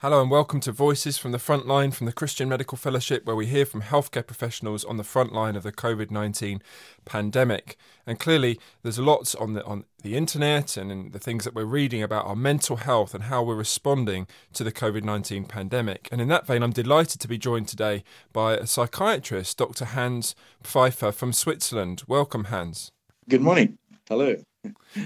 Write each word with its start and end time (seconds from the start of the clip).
Hello 0.00 0.22
and 0.22 0.30
welcome 0.30 0.60
to 0.60 0.70
Voices 0.70 1.18
from 1.18 1.32
the 1.32 1.38
Frontline 1.38 1.92
from 1.92 2.06
the 2.06 2.12
Christian 2.12 2.48
Medical 2.48 2.78
Fellowship, 2.78 3.26
where 3.26 3.34
we 3.34 3.46
hear 3.46 3.66
from 3.66 3.82
healthcare 3.82 4.24
professionals 4.24 4.84
on 4.84 4.96
the 4.96 5.02
front 5.02 5.32
line 5.32 5.56
of 5.56 5.64
the 5.64 5.72
COVID 5.72 6.12
19 6.12 6.62
pandemic. 7.04 7.76
And 8.06 8.16
clearly, 8.16 8.60
there's 8.84 9.00
lots 9.00 9.34
on 9.34 9.54
the, 9.54 9.64
on 9.64 9.86
the 10.04 10.14
internet 10.16 10.76
and 10.76 10.92
in 10.92 11.10
the 11.10 11.18
things 11.18 11.42
that 11.42 11.52
we're 11.52 11.64
reading 11.64 12.00
about 12.00 12.26
our 12.26 12.36
mental 12.36 12.76
health 12.76 13.12
and 13.12 13.24
how 13.24 13.42
we're 13.42 13.56
responding 13.56 14.28
to 14.52 14.62
the 14.62 14.70
COVID 14.70 15.02
19 15.02 15.46
pandemic. 15.46 16.08
And 16.12 16.20
in 16.20 16.28
that 16.28 16.46
vein, 16.46 16.62
I'm 16.62 16.70
delighted 16.70 17.20
to 17.20 17.26
be 17.26 17.36
joined 17.36 17.66
today 17.66 18.04
by 18.32 18.54
a 18.54 18.68
psychiatrist, 18.68 19.58
Dr. 19.58 19.84
Hans 19.84 20.36
Pfeiffer 20.62 21.10
from 21.10 21.32
Switzerland. 21.32 22.04
Welcome, 22.06 22.44
Hans. 22.44 22.92
Good 23.28 23.40
morning. 23.40 23.78
Hello. 24.08 24.36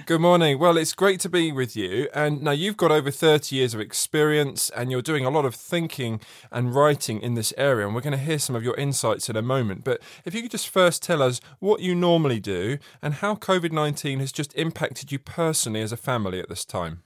Good 0.07 0.21
morning. 0.21 0.59
Well, 0.59 0.79
it's 0.79 0.95
great 0.95 1.21
to 1.21 1.29
be 1.29 1.53
with 1.53 1.77
you. 1.77 2.09
And 2.15 2.43
now 2.43 2.53
you've 2.53 2.77
got 2.77 2.91
over 2.91 3.11
30 3.11 3.55
years 3.55 3.75
of 3.75 3.81
experience 3.81 4.71
and 4.71 4.91
you're 4.91 5.03
doing 5.03 5.27
a 5.27 5.31
lot 5.31 5.45
of 5.45 5.55
thinking 5.55 6.21
and 6.51 6.75
writing 6.75 7.21
in 7.21 7.35
this 7.35 7.53
area. 7.59 7.87
And 7.87 7.95
we're 7.95 8.01
going 8.01 8.17
to 8.17 8.25
hear 8.25 8.39
some 8.39 8.57
of 8.57 8.65
your 8.65 8.75
insights 8.77 9.29
in 9.29 9.37
a 9.37 9.43
moment. 9.43 9.85
But 9.85 10.01
if 10.25 10.35
you 10.35 10.43
could 10.43 10.51
just 10.51 10.69
first 10.69 11.03
tell 11.03 11.21
us 11.21 11.41
what 11.59 11.81
you 11.81 11.95
normally 11.95 12.41
do 12.41 12.79
and 13.03 13.15
how 13.15 13.35
COVID 13.35 13.73
19 13.73 14.21
has 14.21 14.33
just 14.33 14.55
impacted 14.55 15.13
you 15.13 15.19
personally 15.19 15.83
as 15.83 15.93
a 15.93 15.97
family 15.99 16.41
at 16.41 16.49
this 16.49 16.65
time. 16.65 17.03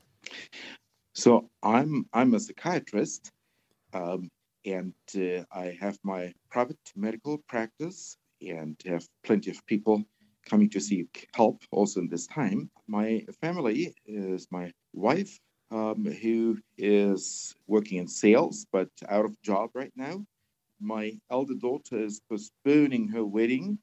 So, 1.14 1.48
I'm, 1.62 2.06
I'm 2.12 2.34
a 2.34 2.40
psychiatrist 2.40 3.32
um, 3.92 4.28
and 4.64 4.94
uh, 5.16 5.44
I 5.50 5.76
have 5.80 5.98
my 6.04 6.32
private 6.50 6.78
medical 6.94 7.38
practice 7.48 8.16
and 8.40 8.76
have 8.86 9.06
plenty 9.24 9.50
of 9.50 9.64
people 9.66 10.04
coming 10.48 10.70
to 10.70 10.80
seek 10.80 11.28
help 11.34 11.62
also 11.70 12.00
in 12.00 12.08
this 12.08 12.26
time. 12.26 12.70
My 12.86 13.24
family 13.40 13.94
is 14.06 14.46
my 14.50 14.72
wife, 14.92 15.38
um, 15.70 16.04
who 16.04 16.58
is 16.78 17.54
working 17.66 17.98
in 17.98 18.08
sales 18.08 18.66
but 18.72 18.88
out 19.08 19.24
of 19.24 19.40
job 19.42 19.70
right 19.74 19.92
now. 19.96 20.24
My 20.80 21.18
elder 21.30 21.54
daughter 21.54 21.98
is 21.98 22.20
postponing 22.30 23.08
her 23.08 23.24
wedding 23.24 23.78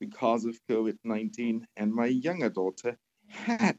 because 0.00 0.44
of 0.44 0.58
COVID 0.68 0.96
19, 1.04 1.66
and 1.76 1.92
my 1.92 2.06
younger 2.06 2.48
daughter 2.48 2.96
had 3.28 3.78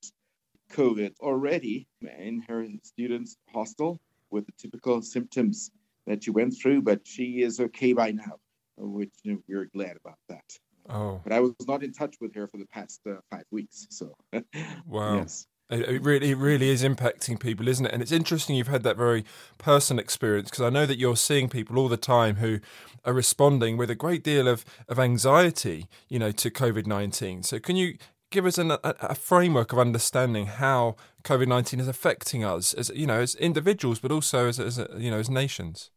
COVID 0.71 1.13
already 1.19 1.87
in 2.01 2.43
her 2.47 2.65
students' 2.83 3.37
hostel 3.51 3.99
with 4.29 4.45
the 4.45 4.51
typical 4.57 5.01
symptoms 5.01 5.71
that 6.05 6.23
she 6.23 6.31
went 6.31 6.53
through, 6.53 6.81
but 6.81 7.05
she 7.05 7.41
is 7.41 7.59
okay 7.59 7.93
by 7.93 8.11
now, 8.11 8.37
which 8.77 9.13
we're 9.47 9.69
glad 9.73 9.97
about 9.97 10.19
that. 10.27 10.43
Oh. 10.89 11.21
But 11.23 11.33
I 11.33 11.39
was 11.39 11.53
not 11.67 11.83
in 11.83 11.93
touch 11.93 12.15
with 12.19 12.33
her 12.35 12.47
for 12.47 12.57
the 12.57 12.65
past 12.65 13.01
uh, 13.07 13.15
five 13.29 13.45
weeks. 13.51 13.87
So, 13.89 14.15
wow. 14.85 15.17
Yes. 15.17 15.47
It 15.71 16.01
really, 16.01 16.31
it 16.31 16.37
really 16.37 16.69
is 16.69 16.83
impacting 16.83 17.39
people, 17.39 17.67
isn't 17.67 17.85
it? 17.85 17.93
And 17.93 18.01
it's 18.01 18.11
interesting 18.11 18.55
you've 18.55 18.69
had 18.69 18.81
that 18.83 18.97
very 18.97 19.23
personal 19.59 20.01
experience 20.01 20.49
because 20.49 20.65
I 20.65 20.71
know 20.71 20.87
that 20.87 20.97
you're 20.97 21.15
seeing 21.15 21.47
people 21.47 21.77
all 21.77 21.87
the 21.87 21.95
time 21.95 22.37
who 22.37 22.59
are 23.05 23.13
responding 23.13 23.77
with 23.77 23.91
a 23.91 23.95
great 23.95 24.23
deal 24.23 24.47
of, 24.47 24.65
of 24.87 24.97
anxiety, 24.97 25.87
you 26.07 26.17
know, 26.17 26.31
to 26.31 26.49
COVID 26.49 26.87
nineteen. 26.87 27.43
So, 27.43 27.59
can 27.59 27.75
you 27.75 27.97
give 28.31 28.47
us 28.47 28.57
an, 28.57 28.71
a, 28.71 28.79
a, 28.83 29.15
framework 29.15 29.71
of 29.71 29.77
understanding 29.77 30.47
how 30.47 30.95
COVID 31.23 31.47
nineteen 31.47 31.79
is 31.79 31.87
affecting 31.87 32.43
us 32.43 32.73
as 32.73 32.89
you 32.95 33.05
know 33.05 33.19
as 33.19 33.35
individuals, 33.35 33.99
but 33.99 34.11
also 34.11 34.47
as, 34.47 34.59
as 34.59 34.83
you 34.97 35.11
know 35.11 35.19
as 35.19 35.29
nations? 35.29 35.91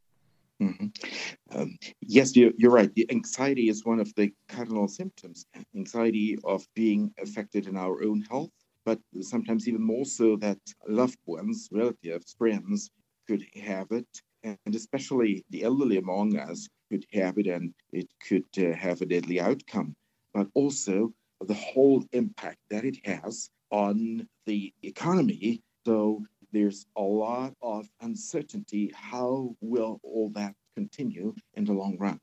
Mm-hmm. 0.62 1.58
Um, 1.58 1.76
yes, 2.00 2.36
you're, 2.36 2.52
you're, 2.56 2.70
right. 2.70 2.94
The 2.94 3.10
anxiety 3.10 3.68
is 3.68 3.84
one 3.84 3.98
of 3.98 4.14
the 4.14 4.32
cardinal 4.48 4.86
symptoms. 4.86 5.46
Anxiety 5.74 6.38
of 6.44 6.66
being 6.74 7.12
affected 7.20 7.66
in 7.66 7.76
our 7.76 8.02
own 8.04 8.22
health, 8.30 8.50
but 8.84 9.00
sometimes 9.20 9.66
even 9.66 9.82
more 9.82 10.04
so 10.04 10.36
that 10.36 10.58
loved 10.86 11.18
ones, 11.26 11.68
relatives, 11.72 12.34
friends 12.38 12.90
could 13.28 13.44
have 13.60 13.88
it, 13.90 14.06
and 14.44 14.74
especially 14.74 15.44
the 15.50 15.64
elderly 15.64 15.96
among 15.96 16.36
us 16.38 16.68
could 16.90 17.04
have 17.12 17.38
it, 17.38 17.48
and 17.48 17.74
it 17.92 18.08
could 18.28 18.46
uh, 18.58 18.72
have 18.76 19.00
a 19.00 19.06
deadly 19.06 19.40
outcome. 19.40 19.96
But 20.32 20.46
also 20.54 21.12
the 21.40 21.54
whole 21.54 22.04
impact 22.12 22.58
that 22.70 22.84
it 22.84 22.98
has 23.04 23.50
on 23.70 24.28
the 24.46 24.72
economy. 24.82 25.60
So 25.84 26.22
there's 26.52 26.86
a 26.96 27.02
lot 27.02 27.54
of 27.62 27.88
uncertainty. 28.00 28.92
How 28.94 29.54
will 29.60 30.00
all 30.02 30.30
that 30.34 30.54
continue 30.76 31.34
in 31.54 31.64
the 31.64 31.72
long 31.72 31.96
run? 31.98 32.20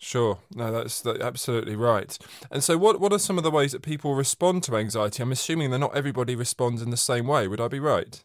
Sure, 0.00 0.38
no, 0.54 0.70
that's, 0.70 1.00
that's 1.00 1.20
absolutely 1.20 1.74
right. 1.74 2.16
And 2.52 2.62
so, 2.62 2.78
what 2.78 3.00
what 3.00 3.12
are 3.12 3.18
some 3.18 3.36
of 3.36 3.42
the 3.42 3.50
ways 3.50 3.72
that 3.72 3.82
people 3.82 4.14
respond 4.14 4.62
to 4.64 4.76
anxiety? 4.76 5.22
I'm 5.22 5.32
assuming 5.32 5.72
that 5.72 5.78
not 5.78 5.96
everybody 5.96 6.36
responds 6.36 6.82
in 6.82 6.90
the 6.90 6.96
same 6.96 7.26
way. 7.26 7.48
Would 7.48 7.60
I 7.60 7.66
be 7.66 7.80
right? 7.80 8.22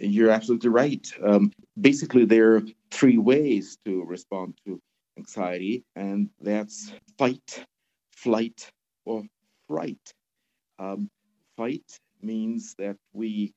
You're 0.00 0.30
absolutely 0.30 0.70
right. 0.70 1.06
Um, 1.24 1.52
basically, 1.80 2.24
there 2.24 2.56
are 2.56 2.62
three 2.90 3.18
ways 3.18 3.78
to 3.84 4.04
respond 4.04 4.58
to 4.66 4.80
anxiety, 5.16 5.84
and 5.94 6.30
that's 6.40 6.92
fight, 7.16 7.64
flight, 8.16 8.72
or 9.04 9.22
fright. 9.68 10.14
Um, 10.80 11.10
fight 11.56 12.00
means 12.22 12.74
that 12.78 12.96
we 13.12 13.54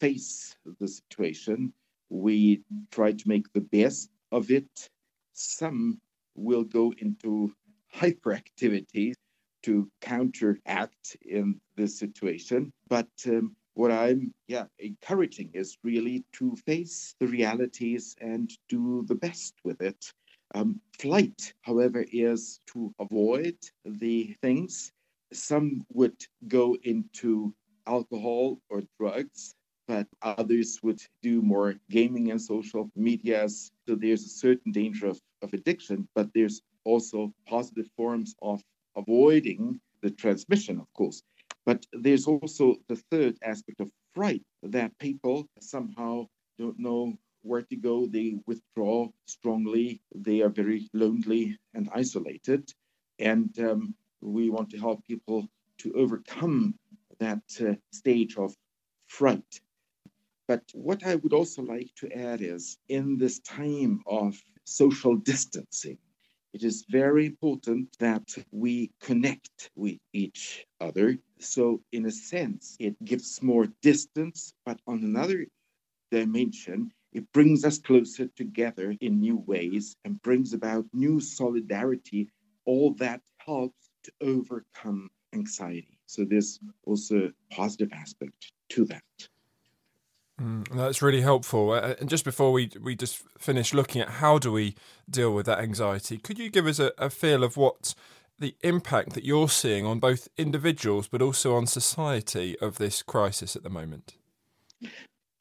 face 0.00 0.56
the 0.80 0.88
situation, 0.88 1.72
we 2.08 2.62
try 2.90 3.12
to 3.12 3.28
make 3.28 3.52
the 3.52 3.60
best 3.60 4.10
of 4.30 4.50
it. 4.50 4.88
Some 5.32 6.00
will 6.34 6.64
go 6.64 6.92
into 6.98 7.54
hyperactivity 7.94 9.14
to 9.62 9.88
counteract 10.00 11.16
in 11.22 11.60
this 11.76 11.98
situation. 11.98 12.72
But 12.88 13.08
um, 13.26 13.54
what 13.74 13.90
I'm 13.90 14.34
yeah 14.48 14.66
encouraging 14.78 15.50
is 15.54 15.78
really 15.82 16.24
to 16.34 16.56
face 16.66 17.14
the 17.18 17.26
realities 17.26 18.14
and 18.20 18.50
do 18.68 19.04
the 19.06 19.14
best 19.14 19.54
with 19.64 19.80
it. 19.80 20.12
Um, 20.54 20.80
flight, 20.98 21.54
however, 21.62 22.04
is 22.12 22.60
to 22.72 22.92
avoid 22.98 23.56
the 23.84 24.36
things. 24.42 24.92
Some 25.32 25.86
would 25.94 26.20
go 26.48 26.76
into 26.82 27.54
alcohol 27.86 28.58
or 28.70 28.82
drugs, 28.98 29.54
but 29.88 30.06
others 30.22 30.80
would 30.82 31.00
do 31.22 31.42
more 31.42 31.74
gaming 31.90 32.30
and 32.30 32.40
social 32.40 32.90
medias. 32.96 33.72
So 33.86 33.94
there's 33.94 34.24
a 34.24 34.28
certain 34.28 34.72
danger 34.72 35.06
of, 35.08 35.20
of 35.42 35.52
addiction, 35.52 36.08
but 36.14 36.28
there's 36.34 36.62
also 36.84 37.32
positive 37.46 37.88
forms 37.96 38.34
of 38.42 38.62
avoiding 38.96 39.80
the 40.02 40.10
transmission, 40.10 40.78
of 40.80 40.92
course. 40.94 41.22
But 41.64 41.86
there's 41.92 42.26
also 42.26 42.76
the 42.88 42.96
third 43.10 43.36
aspect 43.42 43.80
of 43.80 43.90
fright 44.14 44.42
that 44.62 44.98
people 44.98 45.46
somehow 45.60 46.26
don't 46.58 46.78
know 46.78 47.14
where 47.42 47.62
to 47.62 47.76
go. 47.76 48.06
They 48.06 48.36
withdraw 48.46 49.08
strongly. 49.26 50.00
They 50.14 50.42
are 50.42 50.48
very 50.48 50.88
lonely 50.92 51.56
and 51.74 51.88
isolated. 51.94 52.70
And 53.18 53.56
um, 53.58 53.94
we 54.20 54.50
want 54.50 54.70
to 54.70 54.78
help 54.78 55.04
people 55.04 55.48
to 55.78 55.92
overcome 55.94 56.74
that 57.22 57.42
uh, 57.60 57.74
stage 57.92 58.36
of 58.36 58.54
fright. 59.06 59.60
But 60.48 60.64
what 60.74 61.04
I 61.06 61.16
would 61.16 61.32
also 61.32 61.62
like 61.62 61.94
to 61.96 62.12
add 62.12 62.42
is 62.42 62.78
in 62.88 63.16
this 63.18 63.40
time 63.40 64.02
of 64.06 64.36
social 64.64 65.16
distancing, 65.16 65.98
it 66.52 66.62
is 66.64 66.84
very 66.88 67.26
important 67.26 67.96
that 68.00 68.28
we 68.50 68.92
connect 69.00 69.70
with 69.74 69.98
each 70.12 70.66
other. 70.80 71.18
So, 71.40 71.82
in 71.92 72.06
a 72.06 72.10
sense, 72.10 72.76
it 72.78 73.02
gives 73.04 73.42
more 73.42 73.68
distance, 73.82 74.54
but 74.66 74.80
on 74.86 75.02
another 75.04 75.46
dimension, 76.10 76.92
it 77.12 77.32
brings 77.32 77.64
us 77.64 77.78
closer 77.78 78.28
together 78.28 78.96
in 79.00 79.20
new 79.20 79.36
ways 79.36 79.96
and 80.04 80.22
brings 80.22 80.52
about 80.52 80.86
new 80.92 81.20
solidarity. 81.20 82.28
All 82.66 82.94
that 82.94 83.22
helps 83.38 83.90
to 84.04 84.12
overcome 84.20 85.10
anxiety. 85.32 85.91
So 86.12 86.26
there's 86.26 86.60
also 86.84 87.30
a 87.30 87.54
positive 87.54 87.90
aspect 87.94 88.52
to 88.68 88.84
that. 88.84 89.02
Mm, 90.38 90.68
that's 90.76 91.00
really 91.00 91.22
helpful. 91.22 91.70
Uh, 91.70 91.94
and 91.98 92.10
just 92.10 92.26
before 92.26 92.52
we 92.52 92.70
we 92.82 92.94
just 92.94 93.22
finish 93.38 93.72
looking 93.72 94.02
at 94.02 94.10
how 94.10 94.38
do 94.38 94.52
we 94.52 94.74
deal 95.08 95.32
with 95.32 95.46
that 95.46 95.60
anxiety, 95.60 96.18
could 96.18 96.38
you 96.38 96.50
give 96.50 96.66
us 96.66 96.78
a, 96.78 96.92
a 96.98 97.08
feel 97.08 97.42
of 97.42 97.56
what 97.56 97.94
the 98.38 98.54
impact 98.60 99.14
that 99.14 99.24
you're 99.24 99.48
seeing 99.48 99.86
on 99.86 100.00
both 100.00 100.28
individuals 100.36 101.08
but 101.08 101.22
also 101.22 101.54
on 101.56 101.66
society 101.66 102.58
of 102.58 102.76
this 102.76 103.02
crisis 103.02 103.56
at 103.56 103.62
the 103.62 103.70
moment? 103.70 104.16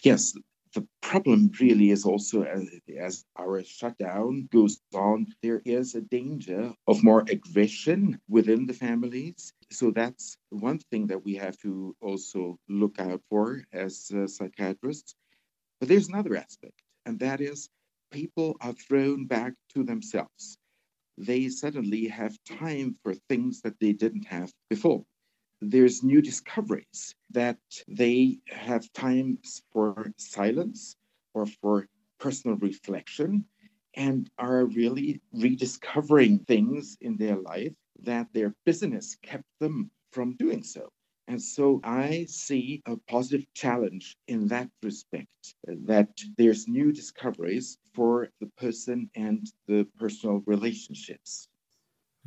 Yes, 0.05 0.33
the 0.73 0.87
problem 1.01 1.51
really 1.59 1.91
is 1.91 2.05
also 2.05 2.43
as, 2.43 2.69
as 2.99 3.25
our 3.37 3.63
shutdown 3.63 4.47
goes 4.51 4.79
on, 4.93 5.27
there 5.41 5.61
is 5.65 5.95
a 5.95 6.01
danger 6.01 6.73
of 6.87 7.03
more 7.03 7.25
aggression 7.29 8.19
within 8.29 8.65
the 8.65 8.73
families. 8.73 9.53
So 9.71 9.91
that's 9.91 10.37
one 10.49 10.79
thing 10.79 11.07
that 11.07 11.23
we 11.23 11.35
have 11.35 11.57
to 11.59 11.95
also 12.01 12.57
look 12.69 12.99
out 12.99 13.21
for 13.29 13.63
as 13.73 14.11
uh, 14.15 14.27
psychiatrists. 14.27 15.15
But 15.79 15.89
there's 15.89 16.07
another 16.07 16.37
aspect, 16.37 16.81
and 17.05 17.19
that 17.19 17.41
is 17.41 17.69
people 18.11 18.55
are 18.61 18.73
thrown 18.73 19.25
back 19.25 19.53
to 19.73 19.83
themselves. 19.83 20.57
They 21.17 21.49
suddenly 21.49 22.07
have 22.07 22.37
time 22.45 22.95
for 23.03 23.15
things 23.29 23.61
that 23.61 23.79
they 23.79 23.93
didn't 23.93 24.25
have 24.27 24.51
before 24.69 25.03
there's 25.61 26.03
new 26.03 26.21
discoveries 26.21 27.15
that 27.31 27.59
they 27.87 28.39
have 28.49 28.91
times 28.93 29.63
for 29.71 30.11
silence, 30.17 30.95
or 31.33 31.45
for 31.45 31.87
personal 32.19 32.57
reflection 32.57 33.45
and 33.95 34.29
are 34.37 34.65
really 34.65 35.21
rediscovering 35.33 36.39
things 36.39 36.97
in 37.01 37.17
their 37.17 37.37
life 37.37 37.73
that 38.01 38.27
their 38.33 38.53
business 38.65 39.15
kept 39.21 39.45
them 39.59 39.91
from 40.11 40.35
doing 40.35 40.63
so. 40.63 40.89
And 41.27 41.41
so 41.41 41.79
I 41.83 42.25
see 42.25 42.81
a 42.85 42.97
positive 42.97 43.45
challenge 43.53 44.17
in 44.27 44.47
that 44.47 44.69
respect 44.83 45.55
that 45.67 46.09
there's 46.37 46.67
new 46.67 46.91
discoveries 46.91 47.77
for 47.93 48.29
the 48.39 48.47
person 48.57 49.09
and 49.15 49.49
the 49.67 49.85
personal 49.97 50.43
relationships. 50.45 51.47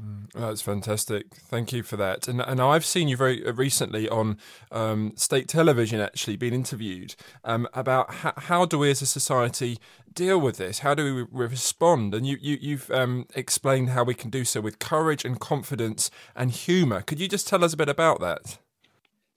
Mm, 0.01 0.29
that's 0.33 0.61
fantastic. 0.61 1.35
Thank 1.35 1.73
you 1.73 1.85
for 1.85 1.97
that. 1.97 2.27
And 2.27 2.41
and 2.41 2.61
I've 2.61 2.85
seen 2.85 3.07
you 3.07 3.17
very 3.17 3.47
uh, 3.47 3.53
recently 3.53 4.09
on 4.09 4.39
um, 4.73 5.13
state 5.15 5.47
television, 5.47 6.01
actually, 6.01 6.37
being 6.37 6.53
interviewed 6.53 7.15
um, 7.45 7.69
about 7.75 8.13
how, 8.13 8.33
how 8.37 8.65
do 8.65 8.79
we 8.79 8.91
as 8.91 9.03
a 9.03 9.07
society 9.07 9.79
deal 10.13 10.41
with 10.41 10.57
this? 10.57 10.81
How 10.81 10.95
do 10.95 11.15
we 11.15 11.47
respond? 11.47 12.13
And 12.13 12.27
you, 12.27 12.39
you 12.41 12.59
you've 12.61 12.91
um, 12.91 13.27
explained 13.37 13.91
how 13.91 14.03
we 14.03 14.15
can 14.15 14.31
do 14.31 14.45
so 14.45 14.61
with 14.61 14.81
courage 14.81 15.25
and 15.25 15.39
confidence 15.39 16.11
and 16.35 16.51
humour. 16.51 17.03
Could 17.03 17.21
you 17.21 17.29
just 17.29 17.47
tell 17.47 17.63
us 17.63 17.73
a 17.73 17.77
bit 17.77 17.89
about 17.89 18.21
that? 18.21 18.59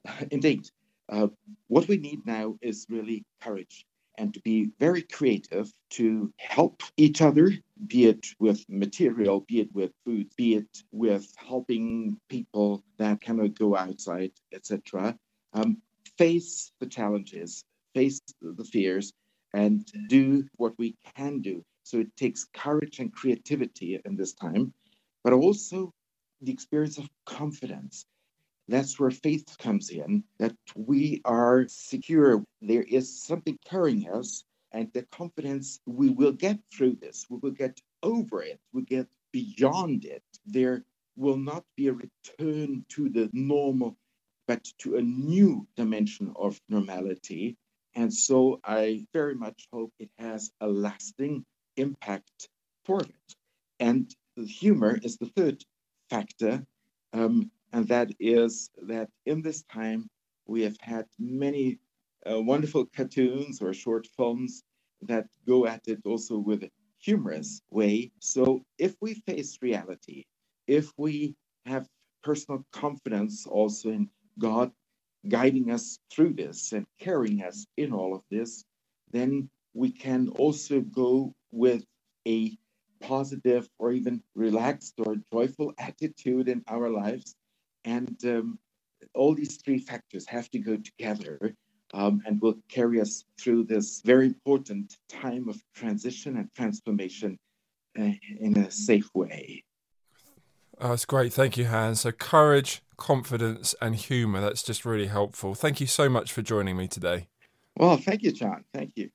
Indeed. 0.31 0.69
Uh, 1.10 1.27
what 1.68 1.88
we 1.88 1.98
need 1.98 2.25
now 2.25 2.57
is 2.62 2.86
really 2.89 3.24
courage 3.42 3.87
and 4.17 4.33
to 4.33 4.39
be 4.41 4.71
very 4.79 5.01
creative 5.01 5.71
to 5.91 6.33
help 6.37 6.81
each 6.97 7.21
other, 7.21 7.51
be 7.85 8.05
it 8.05 8.27
with 8.39 8.65
material, 8.67 9.41
be 9.41 9.61
it 9.61 9.73
with 9.73 9.91
food, 10.05 10.27
be 10.35 10.55
it 10.55 10.83
with 10.91 11.31
helping 11.37 12.17
people 12.29 12.83
that 12.97 13.21
cannot 13.21 13.57
go 13.57 13.75
outside, 13.75 14.31
etc. 14.51 15.17
Um, 15.53 15.77
face 16.17 16.71
the 16.79 16.87
challenges, 16.87 17.63
face 17.93 18.21
the 18.41 18.63
fears, 18.63 19.13
and 19.53 19.87
do 20.09 20.45
what 20.55 20.73
we 20.77 20.95
can 21.15 21.41
do. 21.41 21.63
So 21.83 21.99
it 21.99 22.15
takes 22.17 22.45
courage 22.53 22.99
and 22.99 23.13
creativity 23.13 23.99
in 24.03 24.15
this 24.15 24.33
time, 24.33 24.73
but 25.23 25.33
also 25.33 25.93
the 26.41 26.51
experience 26.51 26.97
of 26.97 27.07
confidence 27.25 28.05
that's 28.67 28.99
where 28.99 29.11
faith 29.11 29.57
comes 29.57 29.89
in, 29.89 30.23
that 30.39 30.55
we 30.75 31.21
are 31.25 31.65
secure. 31.67 32.43
There 32.61 32.83
is 32.83 33.23
something 33.23 33.57
carrying 33.65 34.09
us, 34.09 34.43
and 34.71 34.91
the 34.93 35.03
confidence 35.03 35.79
we 35.85 36.09
will 36.09 36.33
get 36.33 36.59
through 36.73 36.97
this, 37.01 37.25
we 37.29 37.37
will 37.41 37.51
get 37.51 37.79
over 38.03 38.43
it, 38.43 38.59
we 38.73 38.83
get 38.83 39.07
beyond 39.31 40.05
it. 40.05 40.23
There 40.45 40.83
will 41.15 41.37
not 41.37 41.63
be 41.75 41.87
a 41.87 41.93
return 41.93 42.85
to 42.89 43.09
the 43.09 43.29
normal, 43.33 43.97
but 44.47 44.63
to 44.79 44.97
a 44.97 45.01
new 45.01 45.67
dimension 45.75 46.33
of 46.35 46.59
normality. 46.69 47.57
And 47.95 48.13
so 48.13 48.59
I 48.63 49.05
very 49.13 49.33
much 49.33 49.67
hope 49.73 49.91
it 49.99 50.11
has 50.19 50.51
a 50.61 50.67
lasting 50.67 51.43
impact 51.77 52.49
for 52.85 53.01
it. 53.01 53.35
And 53.79 54.13
the 54.35 54.45
humor 54.45 54.99
is 55.01 55.17
the 55.17 55.25
third 55.25 55.63
factor. 56.09 56.65
Um, 57.13 57.49
and 57.73 57.87
that 57.87 58.09
is 58.19 58.69
that 58.83 59.09
in 59.25 59.41
this 59.41 59.63
time 59.63 60.09
we 60.45 60.61
have 60.63 60.77
had 60.79 61.05
many 61.19 61.79
uh, 62.29 62.41
wonderful 62.41 62.85
cartoons 62.85 63.61
or 63.61 63.73
short 63.73 64.07
films 64.15 64.63
that 65.01 65.27
go 65.47 65.65
at 65.65 65.81
it 65.87 65.99
also 66.05 66.37
with 66.37 66.63
a 66.63 66.71
humorous 66.99 67.61
way. 67.69 68.11
So 68.19 68.63
if 68.77 68.95
we 69.01 69.13
face 69.13 69.57
reality, 69.61 70.25
if 70.67 70.91
we 70.97 71.35
have 71.65 71.87
personal 72.23 72.65
confidence 72.71 73.45
also 73.45 73.89
in 73.89 74.09
God 74.39 74.71
guiding 75.27 75.71
us 75.71 75.99
through 76.11 76.33
this 76.33 76.71
and 76.71 76.85
carrying 76.99 77.43
us 77.43 77.65
in 77.75 77.93
all 77.93 78.15
of 78.15 78.21
this, 78.31 78.63
then 79.11 79.49
we 79.73 79.91
can 79.91 80.29
also 80.29 80.81
go 80.81 81.33
with 81.51 81.83
a 82.27 82.57
positive 83.01 83.69
or 83.77 83.91
even 83.91 84.23
relaxed 84.35 84.95
or 84.97 85.15
joyful 85.31 85.73
attitude 85.77 86.47
in 86.47 86.63
our 86.67 86.89
lives 86.89 87.35
and 87.88 88.18
um, 88.25 88.60
all 89.16 89.34
these 89.34 89.56
three 89.57 89.80
factors 89.80 90.28
have 90.28 90.51
to 90.51 90.60
go 90.60 90.75
together 90.78 91.56
um, 91.94 92.22
and 92.25 92.42
will 92.42 92.57
carry 92.68 93.00
us 93.00 93.24
through 93.39 93.63
this 93.63 94.01
very 94.04 94.25
important 94.25 94.98
time 95.07 95.48
of 95.48 95.62
transition 95.74 96.36
and 96.38 96.54
transformation 96.54 97.39
uh, 97.98 98.12
in 98.39 98.57
a 98.57 98.69
safe 98.69 99.10
way. 99.16 99.63
Oh, 100.80 100.89
that's 100.89 101.06
great. 101.06 101.34
Thank 101.34 101.57
you, 101.57 101.66
Hans. 101.66 102.01
So, 102.01 102.12
courage, 102.12 102.84
confidence, 102.98 103.74
and 103.81 103.95
humor. 103.95 104.42
That's 104.42 104.62
just 104.62 104.86
really 104.86 105.07
helpful. 105.07 105.56
Thank 105.56 105.80
you 105.81 105.88
so 105.88 106.07
much 106.10 106.31
for 106.31 106.42
joining 106.42 106.78
me 106.78 106.88
today. 106.88 107.28
Well, 107.78 107.98
thank 107.98 108.22
you, 108.22 108.31
John. 108.31 108.63
Thank 108.74 108.92
you. 108.95 109.10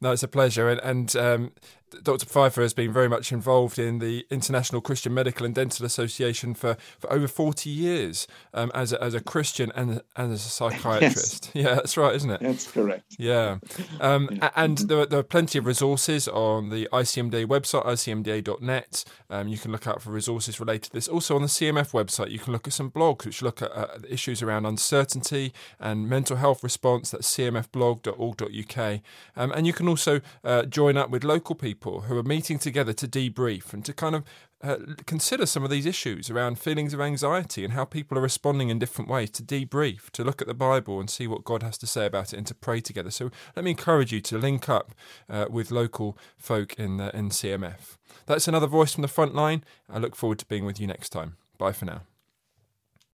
No, 0.00 0.12
it's 0.12 0.22
a 0.22 0.28
pleasure. 0.28 0.68
And, 0.68 0.80
and 0.80 1.16
um, 1.16 1.52
Dr. 2.02 2.26
Pfeiffer 2.26 2.62
has 2.62 2.74
been 2.74 2.92
very 2.92 3.08
much 3.08 3.32
involved 3.32 3.78
in 3.78 3.98
the 3.98 4.26
International 4.30 4.80
Christian 4.80 5.14
Medical 5.14 5.46
and 5.46 5.54
Dental 5.54 5.84
Association 5.86 6.54
for, 6.54 6.76
for 6.98 7.12
over 7.12 7.28
40 7.28 7.70
years 7.70 8.26
um, 8.54 8.70
as, 8.74 8.92
a, 8.92 9.02
as 9.02 9.14
a 9.14 9.20
Christian 9.20 9.72
and, 9.74 10.02
and 10.16 10.32
as 10.32 10.46
a 10.46 10.48
psychiatrist. 10.48 11.50
Yes. 11.58 11.68
Yeah, 11.68 11.74
that's 11.74 11.96
right, 11.96 12.14
isn't 12.14 12.30
it? 12.30 12.40
That's 12.40 12.70
correct. 12.70 13.16
Yeah. 13.18 13.58
Um, 14.00 14.28
yeah. 14.32 14.50
And 14.56 14.78
there 14.78 15.00
are, 15.00 15.06
there 15.06 15.18
are 15.20 15.24
plenty 15.24 15.58
of 15.58 15.66
resources 15.66 16.28
on 16.28 16.70
the 16.70 16.88
ICMDA 16.92 17.46
website, 17.46 17.84
icmda.net. 17.84 19.04
Um, 19.30 19.48
you 19.48 19.58
can 19.58 19.72
look 19.72 19.86
out 19.86 20.02
for 20.02 20.10
resources 20.10 20.60
related 20.60 20.84
to 20.84 20.92
this. 20.92 21.08
Also 21.08 21.34
on 21.36 21.42
the 21.42 21.48
CMF 21.48 21.92
website, 21.92 22.30
you 22.30 22.38
can 22.38 22.52
look 22.52 22.66
at 22.66 22.72
some 22.72 22.90
blogs 22.90 23.26
which 23.26 23.42
look 23.42 23.62
at 23.62 23.70
uh, 23.72 23.86
issues 24.08 24.42
around 24.42 24.66
uncertainty 24.66 25.52
and 25.80 26.08
mental 26.08 26.36
health 26.36 26.62
response. 26.62 27.10
That's 27.10 27.36
cmfblog.org.uk. 27.36 29.00
Um, 29.36 29.52
and 29.52 29.66
you 29.66 29.72
can 29.72 29.88
also 29.88 30.20
uh, 30.44 30.62
join 30.64 30.96
up 30.96 31.10
with 31.10 31.24
local 31.24 31.54
people 31.54 31.77
people 31.78 32.02
who 32.02 32.18
are 32.18 32.24
meeting 32.24 32.58
together 32.58 32.92
to 32.92 33.06
debrief 33.06 33.72
and 33.72 33.84
to 33.84 33.92
kind 33.92 34.16
of 34.16 34.24
uh, 34.60 34.78
consider 35.06 35.46
some 35.46 35.62
of 35.62 35.70
these 35.70 35.86
issues 35.86 36.28
around 36.28 36.58
feelings 36.58 36.92
of 36.92 37.00
anxiety 37.00 37.62
and 37.64 37.72
how 37.72 37.84
people 37.84 38.18
are 38.18 38.22
responding 38.22 38.68
in 38.68 38.80
different 38.80 39.08
ways 39.08 39.30
to 39.30 39.44
debrief, 39.44 40.10
to 40.10 40.24
look 40.24 40.42
at 40.42 40.48
the 40.48 40.54
Bible 40.54 40.98
and 40.98 41.08
see 41.08 41.28
what 41.28 41.44
God 41.44 41.62
has 41.62 41.78
to 41.78 41.86
say 41.86 42.06
about 42.06 42.32
it, 42.32 42.36
and 42.36 42.46
to 42.48 42.54
pray 42.54 42.80
together. 42.80 43.12
So 43.12 43.30
let 43.54 43.64
me 43.64 43.70
encourage 43.70 44.12
you 44.12 44.20
to 44.22 44.38
link 44.38 44.68
up 44.68 44.92
uh, 45.30 45.46
with 45.48 45.70
local 45.70 46.18
folk 46.36 46.74
in 46.74 46.96
the 46.96 47.16
in 47.16 47.28
CMF. 47.28 47.96
That's 48.26 48.48
another 48.48 48.66
voice 48.66 48.92
from 48.92 49.02
the 49.02 49.08
front 49.08 49.36
line. 49.36 49.62
I 49.88 49.98
look 49.98 50.16
forward 50.16 50.40
to 50.40 50.46
being 50.46 50.64
with 50.64 50.80
you 50.80 50.88
next 50.88 51.10
time. 51.10 51.36
Bye 51.58 51.72
for 51.72 51.84
now. 51.84 52.00